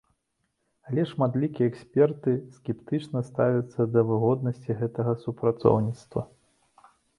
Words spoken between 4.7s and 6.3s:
гэтага супрацоўніцтва.